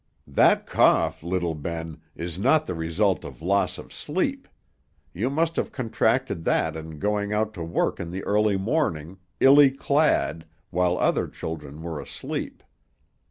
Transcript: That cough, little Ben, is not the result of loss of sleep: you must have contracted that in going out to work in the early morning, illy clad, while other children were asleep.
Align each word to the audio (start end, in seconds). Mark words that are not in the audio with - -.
That 0.25 0.65
cough, 0.65 1.21
little 1.21 1.53
Ben, 1.53 2.01
is 2.15 2.39
not 2.39 2.65
the 2.65 2.73
result 2.73 3.23
of 3.23 3.39
loss 3.43 3.77
of 3.77 3.93
sleep: 3.93 4.47
you 5.13 5.29
must 5.29 5.57
have 5.57 5.71
contracted 5.71 6.43
that 6.45 6.75
in 6.75 6.97
going 6.97 7.33
out 7.33 7.53
to 7.53 7.63
work 7.63 7.99
in 7.99 8.09
the 8.09 8.23
early 8.23 8.57
morning, 8.57 9.19
illy 9.39 9.69
clad, 9.69 10.47
while 10.71 10.97
other 10.97 11.27
children 11.27 11.83
were 11.83 12.01
asleep. 12.01 12.63